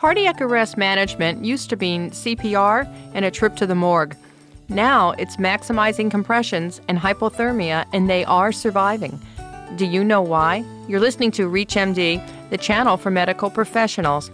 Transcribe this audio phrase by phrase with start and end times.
[0.00, 4.16] Cardiac arrest management used to mean CPR and a trip to the morgue.
[4.70, 9.20] Now it's maximizing compressions and hypothermia, and they are surviving.
[9.76, 10.64] Do you know why?
[10.88, 14.30] You're listening to ReachMD, the channel for medical professionals.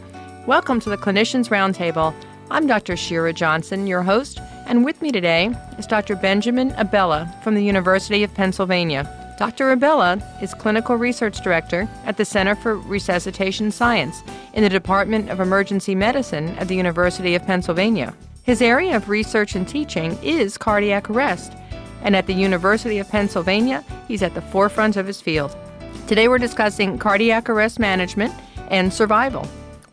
[0.47, 2.15] Welcome to the Clinicians Roundtable.
[2.49, 2.97] I'm Dr.
[2.97, 6.15] Shira Johnson, your host, and with me today is Dr.
[6.15, 9.26] Benjamin Abella from the University of Pennsylvania.
[9.37, 9.71] Dr.
[9.71, 14.23] Abella is Clinical Research Director at the Center for Resuscitation Science
[14.55, 18.15] in the Department of Emergency Medicine at the University of Pennsylvania.
[18.45, 21.53] His area of research and teaching is cardiac arrest,
[22.01, 25.55] and at the University of Pennsylvania, he's at the forefront of his field.
[26.07, 28.33] Today we're discussing cardiac arrest management
[28.71, 29.47] and survival.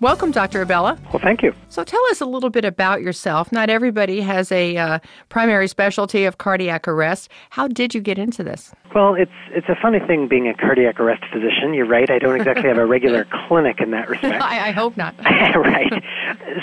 [0.04, 0.62] Welcome, Dr.
[0.62, 1.00] Abella.
[1.14, 1.56] Well, thank you.
[1.70, 3.54] So, tell us a little bit about yourself.
[3.54, 5.00] Not everybody has a uh,
[5.30, 7.30] primary specialty of cardiac arrest.
[7.52, 8.74] How did you get into this?
[8.94, 11.74] Well, it's it's a funny thing being a cardiac arrest physician.
[11.74, 12.10] You're right.
[12.10, 14.44] I don't exactly have a regular clinic in that respect.
[14.44, 15.16] I, I hope not.
[15.24, 16.04] right.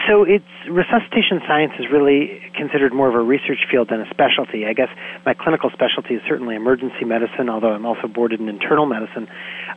[0.07, 4.67] So, it's resuscitation science is really considered more of a research field than a specialty.
[4.67, 4.91] I guess
[5.25, 9.29] my clinical specialty is certainly emergency medicine, although I'm also boarded in internal medicine.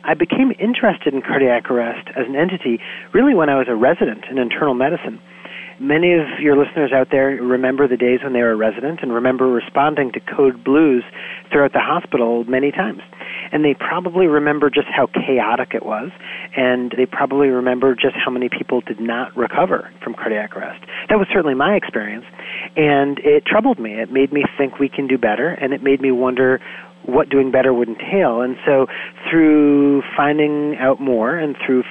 [0.04, 2.78] I became interested in cardiac arrest as an entity
[3.14, 5.20] really when I was a resident in internal medicine.
[5.80, 9.12] Many of your listeners out there remember the days when they were a resident and
[9.12, 11.02] remember responding to code blues
[11.50, 13.00] throughout the hospital many times.
[13.50, 16.10] And they probably remember just how chaotic it was,
[16.56, 20.84] and they probably remember just how many people did not recover from cardiac arrest.
[21.08, 22.24] That was certainly my experience,
[22.76, 23.94] and it troubled me.
[23.94, 26.60] It made me think we can do better, and it made me wonder
[27.06, 28.40] what doing better would entail.
[28.40, 28.86] And so,
[29.28, 31.82] through finding out more and through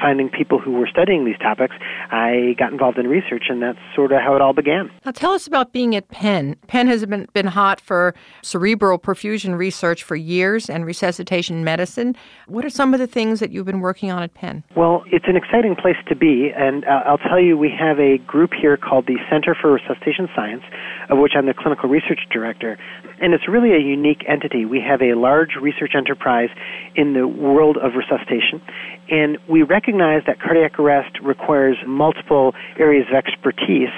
[0.00, 1.74] finding people who were studying these topics,
[2.10, 4.90] I got involved in research, and that's sort of how it all began.
[5.04, 6.56] Now, tell us about being at Penn.
[6.66, 12.16] Penn has been, been hot for cerebral perfusion research for years and resuscitation medicine.
[12.46, 14.64] What are some of the things that you've been working on at Penn?
[14.76, 18.18] Well, it's an exciting place to be, and uh, I'll tell you, we have a
[18.18, 20.62] group here called the Center for Resuscitation Science,
[21.10, 22.78] of which I'm the clinical research director,
[23.20, 24.64] and it's really a unique entity.
[24.64, 26.50] We have a large research enterprise
[26.94, 28.62] in the world of resuscitation,
[29.10, 33.88] and we recognize that cardiac arrest requires multiple areas of expertise.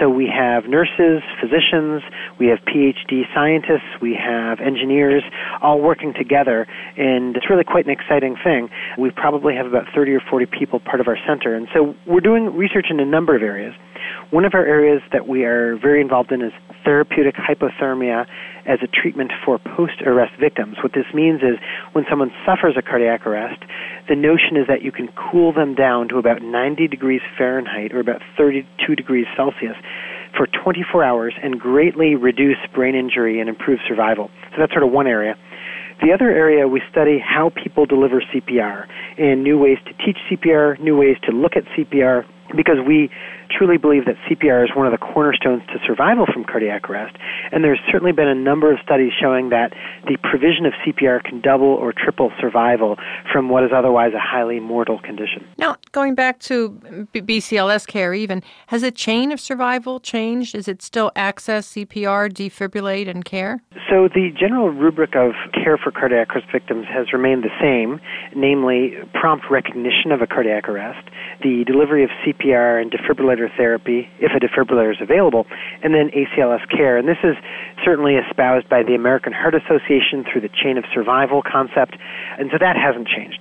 [0.00, 2.02] So we have nurses, physicians,
[2.40, 5.22] we have PhD scientists, we have engineers,
[5.60, 6.66] all working together,
[6.96, 8.70] and it's really quite an exciting thing.
[8.98, 12.20] We probably have about 30 or 40 people part of our center, and so we're
[12.20, 13.74] doing research in a number of areas.
[14.30, 16.52] One of our areas that we are very involved in is
[16.84, 18.26] therapeutic hypothermia
[18.66, 20.76] as a treatment for post arrest victims.
[20.82, 21.58] What this means is
[21.92, 23.62] when someone suffers a cardiac arrest,
[24.08, 28.00] the notion is that you can cool them down to about 90 degrees Fahrenheit or
[28.00, 29.76] about 32 degrees Celsius
[30.36, 34.30] for 24 hours and greatly reduce brain injury and improve survival.
[34.52, 35.36] So that's sort of one area.
[36.02, 40.80] The other area we study how people deliver CPR and new ways to teach CPR,
[40.80, 42.24] new ways to look at CPR,
[42.56, 43.10] because we
[43.56, 47.16] truly believe that CPR is one of the cornerstones to survival from cardiac arrest.
[47.52, 49.72] And there's certainly been a number of studies showing that
[50.06, 52.96] the provision of CPR can double or triple survival
[53.32, 55.46] from what is otherwise a highly mortal condition.
[55.58, 56.70] Now, going back to
[57.14, 60.54] BCLS care, even, has the chain of survival changed?
[60.54, 63.62] Is it still access, CPR, defibrillate, and care?
[63.88, 68.00] So, the general rubric of care for cardiac arrest victims has remained the same,
[68.34, 71.08] namely prompt recognition of a cardiac arrest,
[71.42, 75.46] the delivery of CPR and defibrillator therapy if a defibrillator is available,
[75.82, 76.96] and then ACLS care.
[76.96, 77.36] And this is
[77.84, 81.96] certainly espoused by the American Heart Association through the chain of survival concept,
[82.38, 83.40] and so that hasn't changed.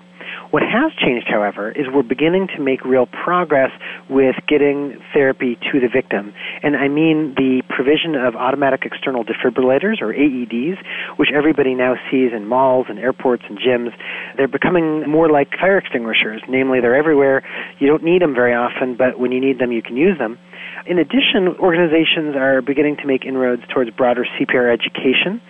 [0.54, 3.72] What has changed, however, is we're beginning to make real progress
[4.08, 6.32] with getting therapy to the victim.
[6.62, 10.78] And I mean the provision of automatic external defibrillators, or AEDs,
[11.18, 13.98] which everybody now sees in malls and airports and gyms.
[14.38, 17.42] They're becoming more like fire extinguishers, namely, they're everywhere.
[17.80, 20.38] You don't need them very often, but when you need them, you can use them.
[20.86, 25.42] In addition, organizations are beginning to make inroads towards broader CPR education.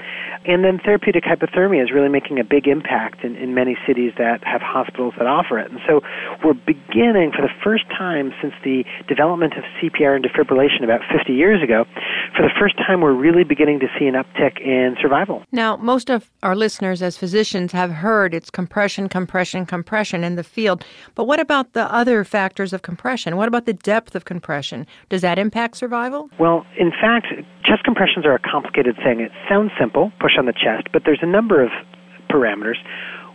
[0.46, 4.44] And then therapeutic hypothermia is really making a big impact in, in many cities that
[4.44, 5.72] have hospitals that offer it.
[5.72, 6.02] And so
[6.44, 11.34] we're beginning for the first time since the development of CPR and defibrillation about 50
[11.34, 11.86] years ago,
[12.36, 15.44] for the first time we're really beginning to see an uptick in survival.
[15.52, 20.44] Now, most of our listeners as physicians have heard it's compression, compression, compression in the
[20.44, 20.84] field.
[21.16, 23.38] But what about the other factors of compression?
[23.38, 24.86] What about the depth of compression?
[25.10, 26.30] Does that impact survival?
[26.40, 27.28] Well, in fact,
[27.64, 29.20] chest compressions are a complicated thing.
[29.20, 31.70] It sounds simple, push on the chest, but there's a number of
[32.30, 32.78] parameters.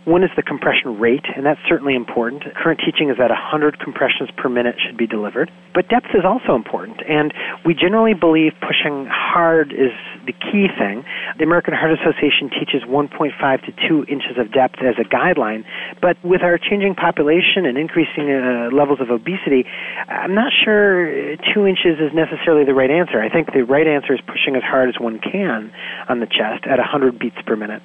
[0.05, 2.43] One is the compression rate, and that's certainly important.
[2.55, 5.51] Current teaching is that 100 compressions per minute should be delivered.
[5.73, 7.33] But depth is also important, and
[7.65, 9.91] we generally believe pushing hard is
[10.25, 11.05] the key thing.
[11.37, 13.31] The American Heart Association teaches 1.5
[13.65, 15.63] to 2 inches of depth as a guideline,
[16.01, 19.65] but with our changing population and increasing uh, levels of obesity,
[20.07, 23.21] I'm not sure 2 inches is necessarily the right answer.
[23.21, 25.71] I think the right answer is pushing as hard as one can
[26.07, 27.81] on the chest at 100 beats per minute.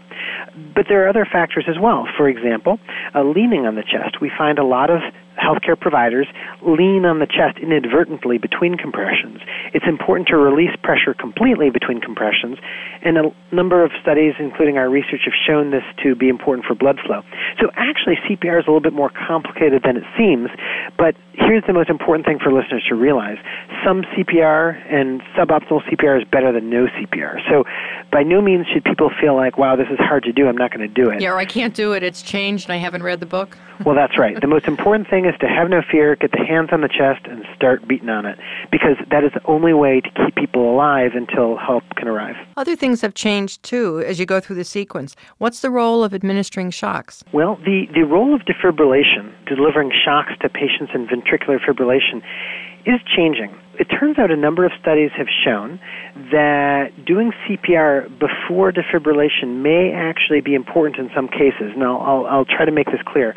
[0.74, 2.03] But there are other factors as well.
[2.16, 2.78] For example,
[3.14, 4.20] uh, leaning on the chest.
[4.20, 5.00] We find a lot of
[5.44, 6.26] healthcare providers
[6.62, 9.40] lean on the chest inadvertently between compressions.
[9.74, 12.56] It's important to release pressure completely between compressions,
[13.02, 16.74] and a number of studies, including our research, have shown this to be important for
[16.74, 17.20] blood flow.
[17.60, 20.48] So actually, CPR is a little bit more complicated than it seems,
[20.96, 23.36] but here's the most important thing for listeners to realize.
[23.84, 27.38] Some CPR and suboptimal CPR is better than no CPR.
[27.50, 27.64] So
[28.10, 30.70] by no means should people feel like, wow, this is hard to do, I'm not
[30.72, 31.20] going to do it.
[31.20, 33.58] Yeah, or I can't do it, it's changed, and I haven't read the book.
[33.84, 34.40] well, that's right.
[34.40, 37.26] The most important thing is to have no fear, get the hands on the chest,
[37.26, 38.38] and start beating on it,
[38.70, 42.36] because that is the only way to keep people alive until help can arrive.
[42.56, 45.16] Other things have changed too as you go through the sequence.
[45.38, 47.24] What's the role of administering shocks?
[47.32, 52.22] Well, the, the role of defibrillation, delivering shocks to patients in ventricular fibrillation,
[52.86, 53.54] is changing.
[53.78, 55.80] It turns out a number of studies have shown
[56.30, 61.72] that doing CPR before defibrillation may actually be important in some cases.
[61.76, 63.34] Now, I'll, I'll try to make this clear.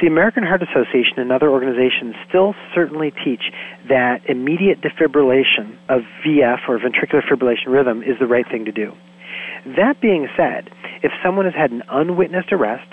[0.00, 3.52] The American Heart Association and other organizations still certainly teach
[3.88, 8.92] that immediate defibrillation of VF or ventricular fibrillation rhythm is the right thing to do.
[9.76, 10.70] That being said,
[11.02, 12.90] if someone has had an unwitnessed arrest,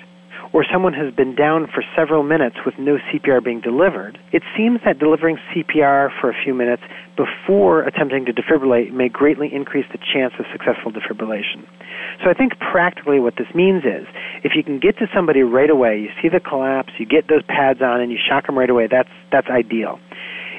[0.54, 4.80] or someone has been down for several minutes with no CPR being delivered, it seems
[4.86, 6.84] that delivering CPR for a few minutes
[7.16, 11.66] before attempting to defibrillate may greatly increase the chance of successful defibrillation.
[12.24, 14.08] So I think practically what this means is
[14.44, 17.44] if you can get to somebody right away, you see the collapse, you get those
[17.44, 20.00] pads on and you shock them right away, that's that's ideal.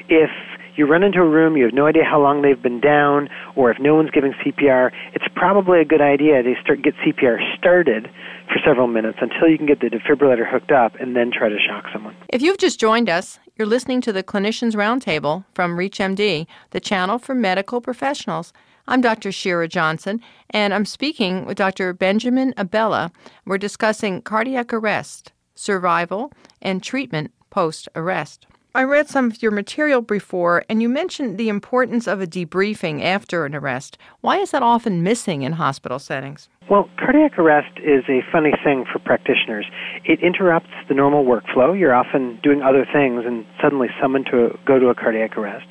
[0.09, 0.29] If
[0.79, 3.27] you run into a room, you have no idea how long they've been down,
[3.57, 7.37] or if no one's giving CPR, it's probably a good idea to start get CPR
[7.57, 8.07] started
[8.47, 11.57] for several minutes until you can get the defibrillator hooked up and then try to
[11.59, 12.15] shock someone.
[12.29, 17.19] If you've just joined us, you're listening to the Clinicians Roundtable from ReachMD, the channel
[17.19, 18.53] for medical professionals.
[18.87, 19.33] I'm Dr.
[19.33, 21.91] Shira Johnson, and I'm speaking with Dr.
[21.91, 23.11] Benjamin Abella.
[23.45, 28.47] We're discussing cardiac arrest, survival, and treatment post arrest.
[28.75, 33.03] I read some of your material before, and you mentioned the importance of a debriefing
[33.03, 33.97] after an arrest.
[34.21, 36.49] Why is that often missing in hospital settings?
[36.69, 39.65] Well, cardiac arrest is a funny thing for practitioners.
[40.05, 41.77] It interrupts the normal workflow.
[41.77, 45.65] You're often doing other things and suddenly summoned to go to a cardiac arrest.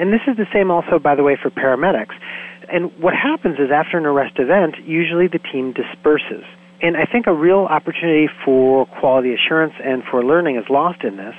[0.00, 2.18] And this is the same also, by the way, for paramedics.
[2.66, 6.42] And what happens is after an arrest event, usually the team disperses.
[6.82, 11.16] And I think a real opportunity for quality assurance and for learning is lost in
[11.16, 11.34] this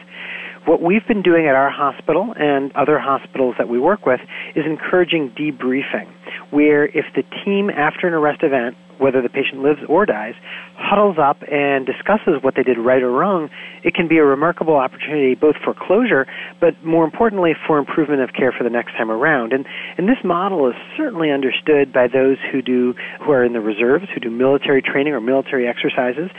[0.66, 4.20] what we've been doing at our hospital and other hospitals that we work with
[4.56, 6.08] is encouraging debriefing,
[6.52, 10.36] where if the team after an arrest event whether the patient lives or dies,
[10.78, 13.50] huddles up and discusses what they did right or wrong,
[13.84, 16.28] it can be a remarkable opportunity both for closure,
[16.60, 19.54] but more importantly for improvement of care for the next time around.
[19.54, 19.66] And
[19.98, 24.06] and this model is certainly understood by those who do who are in the reserves,
[24.14, 26.30] who do military training or military exercises.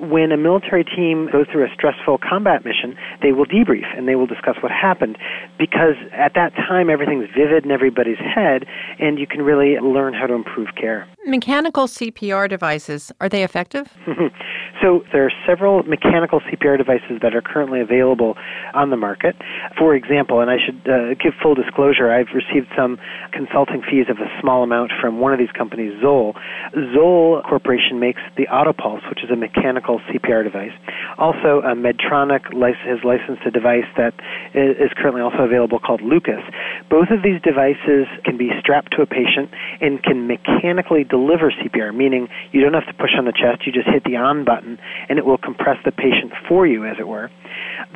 [0.00, 4.16] When a military team goes through a stressful combat mission, they will debrief and they
[4.16, 5.18] will discuss what happened
[5.58, 8.66] because at that time everything's vivid in everybody's head
[8.98, 11.06] and you can really learn how to improve care.
[11.26, 13.92] Mechanical CPR devices, are they effective?
[14.82, 18.36] so there are several mechanical CPR devices that are currently available
[18.72, 19.36] on the market.
[19.76, 22.98] For example, and I should uh, give full disclosure, I've received some
[23.32, 26.34] consulting fees of a small amount from one of these companies, Zoll.
[26.94, 30.72] Zoll Corporation makes the Autopulse, which is a mechanical CPR device.
[31.18, 32.48] Also, Medtronic
[32.88, 34.14] has licensed a device that
[34.54, 36.40] is currently also available called Lucas.
[36.88, 41.89] Both of these devices can be strapped to a patient and can mechanically deliver CPR,
[41.92, 44.78] meaning you don't have to push on the chest, you just hit the on button
[45.08, 47.30] and it will compress the patient for you, as it were.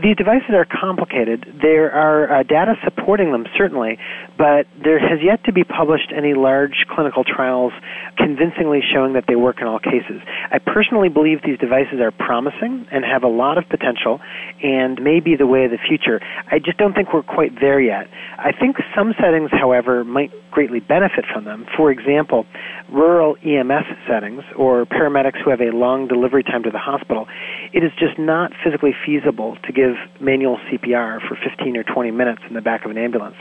[0.03, 1.47] These devices are complicated.
[1.63, 3.99] There are uh, data supporting them, certainly,
[4.37, 7.73] but there has yet to be published any large clinical trials
[8.17, 10.21] convincingly showing that they work in all cases.
[10.51, 14.21] I personally believe these devices are promising and have a lot of potential
[14.63, 16.21] and may be the way of the future.
[16.51, 18.09] I just don't think we're quite there yet.
[18.39, 21.67] I think some settings, however, might greatly benefit from them.
[21.77, 22.47] For example,
[22.89, 27.27] rural EMS settings or paramedics who have a long delivery time to the hospital,
[27.73, 32.43] it is just not physically feasible to give manual CPR for 15 or 20 minutes
[32.49, 33.35] in the back of an ambulance.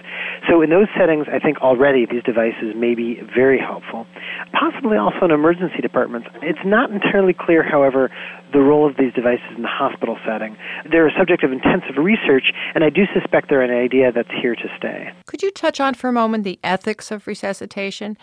[0.50, 4.08] So in those settings, I think already these devices may be very helpful.
[4.51, 6.27] Possibly also in emergency departments.
[6.41, 8.10] It's not entirely clear, however,
[8.53, 10.55] the role of these devices in the hospital setting.
[10.89, 14.55] They're a subject of intensive research, and I do suspect they're an idea that's here
[14.55, 15.12] to stay.
[15.25, 18.17] Could you touch on for a moment the ethics of resuscitation?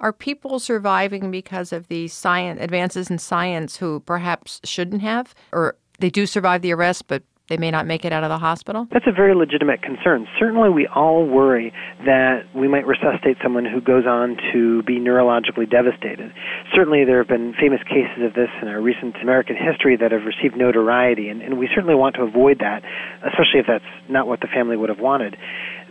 [0.00, 5.76] Are people surviving because of the science advances in science who perhaps shouldn't have, or
[5.98, 8.86] they do survive the arrest, but they may not make it out of the hospital?
[8.92, 10.26] That's a very legitimate concern.
[10.38, 11.72] Certainly, we all worry
[12.04, 16.32] that we might resuscitate someone who goes on to be neurologically devastated.
[16.74, 20.24] Certainly, there have been famous cases of this in our recent American history that have
[20.24, 22.82] received notoriety, and, and we certainly want to avoid that,
[23.22, 25.36] especially if that's not what the family would have wanted.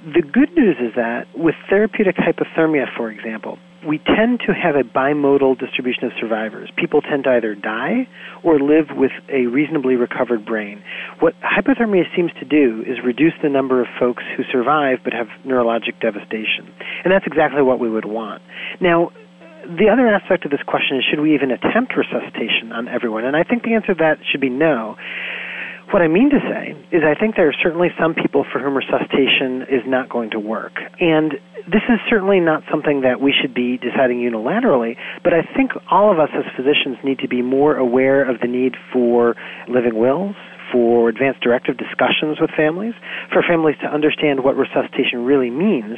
[0.06, 3.58] The good news is that with therapeutic hypothermia, for example,
[3.88, 6.70] we tend to have a bimodal distribution of survivors.
[6.76, 8.08] People tend to either die
[8.44, 10.84] or live with a reasonably recovered brain.
[11.20, 15.28] What hypothermia seems to do is reduce the number of folks who survive but have
[15.46, 16.72] neurologic devastation.
[17.04, 18.42] And that's exactly what we would want.
[18.80, 19.12] Now,
[19.66, 23.26] the other aspect of this question is should we even attempt resuscitation on everyone?
[23.26, 24.96] And I think the answer to that should be no.
[25.92, 28.76] What I mean to say is, I think there are certainly some people for whom
[28.76, 30.74] resuscitation is not going to work.
[31.00, 31.34] And
[31.68, 36.12] this is certainly not something that we should be deciding unilaterally, but I think all
[36.12, 39.36] of us as physicians need to be more aware of the need for
[39.68, 40.36] living wills,
[40.72, 42.94] for advanced directive discussions with families,
[43.32, 45.98] for families to understand what resuscitation really means,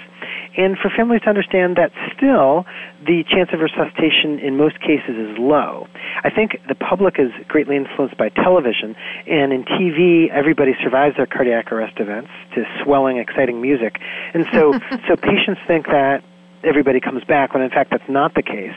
[0.58, 2.66] and for families to understand that still
[3.06, 5.88] the chance of resuscitation in most cases is low.
[6.24, 8.96] I think the public is greatly influenced by television,
[9.28, 14.00] and in TV, everybody survives their cardiac arrest events to swelling, exciting music,
[14.34, 14.74] and so
[15.08, 16.24] so patients think that
[16.64, 18.74] everybody comes back when in fact that's not the case.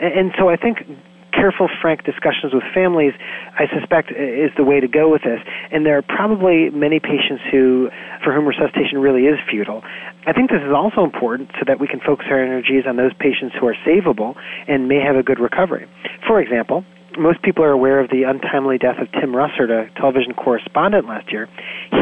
[0.00, 0.86] And so I think
[1.34, 3.12] careful, frank discussions with families,
[3.58, 5.40] I suspect, is the way to go with this.
[5.72, 7.90] And there are probably many patients who,
[8.22, 9.82] for whom resuscitation really is futile.
[10.26, 13.12] I think this is also important so that we can focus our energies on those
[13.18, 14.34] patients who are savable
[14.68, 15.86] and may have a good recovery.
[16.26, 16.84] For example,
[17.18, 21.30] most people are aware of the untimely death of Tim Russert, a television correspondent last
[21.32, 21.48] year.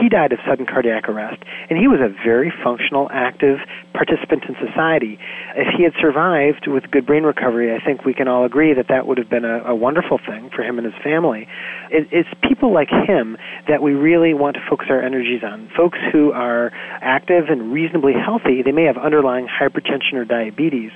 [0.00, 3.59] He died of sudden cardiac arrest, and he was a very functional, active
[3.92, 5.19] participant in society.
[5.57, 8.88] If he had survived with good brain recovery, I think we can all agree that
[8.88, 11.47] that would have been a, a wonderful thing for him and his family.
[11.90, 13.37] It, it's people like him
[13.69, 15.71] that we really want to focus our energies on.
[15.76, 20.92] Folks who are active and reasonably healthy, they may have underlying hypertension or diabetes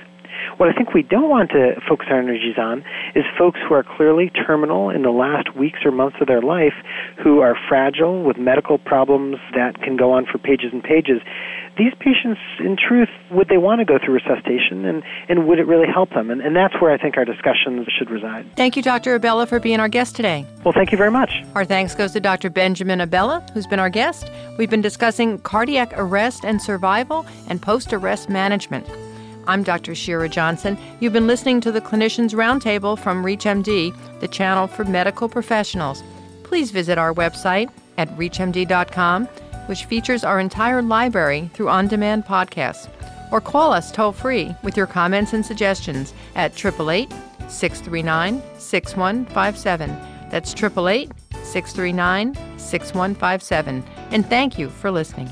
[0.57, 2.83] what I think we don't want to focus our energies on
[3.15, 6.73] is folks who are clearly terminal in the last weeks or months of their life,
[7.23, 11.21] who are fragile with medical problems that can go on for pages and pages.
[11.77, 15.67] These patients, in truth, would they want to go through resuscitation and, and would it
[15.67, 16.31] really help them?
[16.31, 18.49] And, and that's where I think our discussions should reside.
[18.55, 19.13] Thank you, Dr.
[19.13, 20.45] Abella, for being our guest today.
[20.63, 21.29] Well, thank you very much.
[21.53, 22.49] Our thanks goes to Dr.
[22.49, 24.31] Benjamin Abella, who's been our guest.
[24.57, 28.87] We've been discussing cardiac arrest and survival and post arrest management.
[29.47, 29.95] I'm Dr.
[29.95, 30.77] Shira Johnson.
[30.99, 36.03] You've been listening to the Clinicians Roundtable from ReachMD, the channel for medical professionals.
[36.43, 39.25] Please visit our website at reachmd.com,
[39.67, 42.89] which features our entire library through on demand podcasts.
[43.31, 47.09] Or call us toll free with your comments and suggestions at 888
[47.49, 49.89] 639 6157.
[50.29, 51.11] That's 888
[51.43, 53.83] 639 6157.
[54.11, 55.29] And thank you for listening.